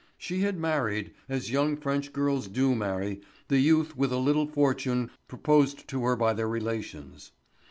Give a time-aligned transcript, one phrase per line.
[0.17, 5.11] She had married, as young French girls do marry, the youth with a little fortune
[5.27, 7.33] proposed to her by their relations.